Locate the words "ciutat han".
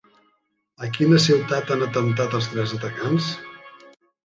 1.25-1.85